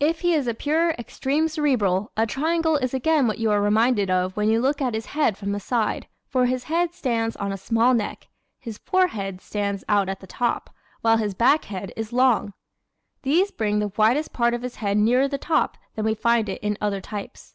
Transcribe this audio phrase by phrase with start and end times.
[0.00, 4.10] If he is a pure, extreme Cerebral a triangle is again what you are reminded
[4.10, 7.52] of when you look at his head from the side, for his head stands on
[7.52, 8.28] a small neck,
[8.58, 10.70] his forehead stands out at the top,
[11.02, 12.54] while his back head is long.
[13.24, 16.62] These bring the widest part of his head nearer the top than we find it
[16.62, 17.54] in other types.